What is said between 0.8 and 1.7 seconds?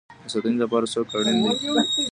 څوک اړین دی؟